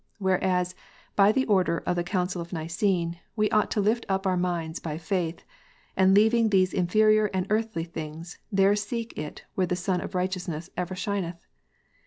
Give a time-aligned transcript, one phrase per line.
[0.17, 0.73] Whereas
[1.15, 4.79] by the order of the Council of Nicene, we ought to lift up our minds
[4.79, 5.43] by faith,
[5.95, 10.71] and leaving these inferior and earthly things, there seek it where the Sun of Righteousness
[10.75, 11.45] ever shineth.